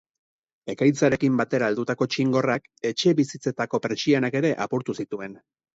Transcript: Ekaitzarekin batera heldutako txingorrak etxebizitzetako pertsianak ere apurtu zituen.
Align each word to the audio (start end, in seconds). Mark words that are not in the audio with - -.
Ekaitzarekin 0.73 1.35
batera 1.41 1.69
heldutako 1.73 2.09
txingorrak 2.15 2.67
etxebizitzetako 2.93 3.83
pertsianak 3.87 4.43
ere 4.45 4.55
apurtu 4.69 5.03
zituen. 5.03 5.43